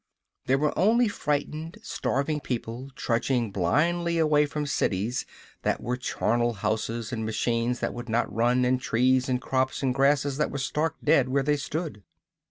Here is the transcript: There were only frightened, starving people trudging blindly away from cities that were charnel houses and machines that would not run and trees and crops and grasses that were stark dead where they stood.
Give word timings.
There 0.47 0.57
were 0.57 0.75
only 0.75 1.07
frightened, 1.07 1.77
starving 1.83 2.39
people 2.39 2.89
trudging 2.95 3.51
blindly 3.51 4.17
away 4.17 4.47
from 4.47 4.65
cities 4.65 5.27
that 5.61 5.79
were 5.79 5.95
charnel 5.95 6.53
houses 6.53 7.13
and 7.13 7.23
machines 7.23 7.81
that 7.81 7.93
would 7.93 8.09
not 8.09 8.33
run 8.33 8.65
and 8.65 8.81
trees 8.81 9.29
and 9.29 9.39
crops 9.39 9.83
and 9.83 9.93
grasses 9.93 10.37
that 10.37 10.49
were 10.49 10.57
stark 10.57 10.95
dead 11.05 11.29
where 11.29 11.43
they 11.43 11.55
stood. 11.55 12.01